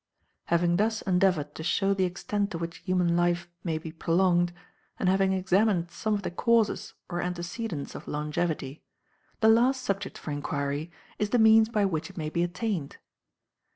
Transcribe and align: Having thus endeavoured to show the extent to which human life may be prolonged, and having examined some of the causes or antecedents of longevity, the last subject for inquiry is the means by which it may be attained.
Having 0.45 0.77
thus 0.77 1.03
endeavoured 1.03 1.53
to 1.53 1.61
show 1.63 1.93
the 1.93 2.05
extent 2.05 2.49
to 2.49 2.57
which 2.57 2.77
human 2.77 3.15
life 3.15 3.47
may 3.63 3.77
be 3.77 3.91
prolonged, 3.91 4.51
and 4.97 5.07
having 5.07 5.31
examined 5.31 5.91
some 5.91 6.15
of 6.15 6.23
the 6.23 6.31
causes 6.31 6.95
or 7.07 7.21
antecedents 7.21 7.93
of 7.93 8.07
longevity, 8.07 8.81
the 9.41 9.47
last 9.47 9.83
subject 9.83 10.17
for 10.17 10.31
inquiry 10.31 10.91
is 11.19 11.29
the 11.29 11.37
means 11.37 11.69
by 11.69 11.85
which 11.85 12.09
it 12.09 12.17
may 12.17 12.31
be 12.31 12.41
attained. 12.41 12.97